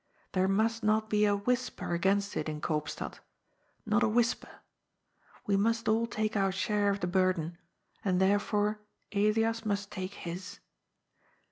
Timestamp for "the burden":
7.01-7.59